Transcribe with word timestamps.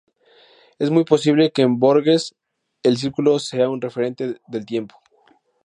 Es 0.79 0.89
muy 0.89 1.05
posible 1.05 1.51
que 1.51 1.61
en 1.61 1.77
Borges 1.77 2.33
el 2.81 2.97
círculo 2.97 3.37
sea 3.37 3.69
un 3.69 3.81
referente 3.81 4.41
del 4.47 4.65
Tiempo. 4.65 4.95